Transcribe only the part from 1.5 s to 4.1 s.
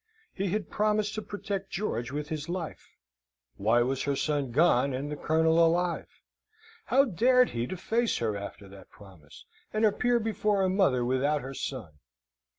George with his life. Why was